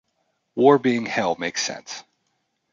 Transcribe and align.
War 0.55 0.79
being 0.79 1.05
hell 1.05 1.35
makes 1.37 1.61
sense. 1.61 2.03